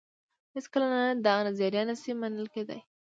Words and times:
هېڅکله 0.55 0.85
نه 0.93 1.01
دا 1.25 1.33
نظریه 1.47 1.83
نه 1.89 1.95
شي 2.01 2.11
منل 2.21 2.47
کېدای. 2.55 2.79